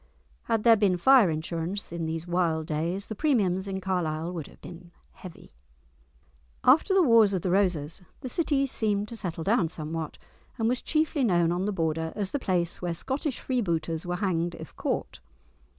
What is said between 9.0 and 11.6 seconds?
to settle down somewhat, and was chiefly known